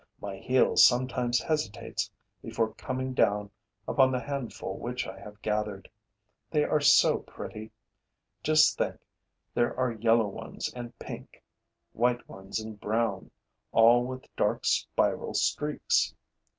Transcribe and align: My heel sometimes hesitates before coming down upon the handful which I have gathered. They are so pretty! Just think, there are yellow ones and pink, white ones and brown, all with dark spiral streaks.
My 0.19 0.37
heel 0.37 0.77
sometimes 0.77 1.39
hesitates 1.39 2.09
before 2.41 2.73
coming 2.73 3.13
down 3.13 3.51
upon 3.87 4.11
the 4.11 4.19
handful 4.19 4.79
which 4.79 5.05
I 5.05 5.19
have 5.19 5.39
gathered. 5.43 5.87
They 6.49 6.63
are 6.63 6.81
so 6.81 7.19
pretty! 7.19 7.71
Just 8.41 8.79
think, 8.79 8.99
there 9.53 9.77
are 9.79 9.91
yellow 9.91 10.25
ones 10.25 10.73
and 10.73 10.97
pink, 10.97 11.43
white 11.93 12.27
ones 12.27 12.59
and 12.59 12.79
brown, 12.81 13.29
all 13.71 14.03
with 14.03 14.25
dark 14.35 14.65
spiral 14.65 15.35
streaks. 15.35 16.15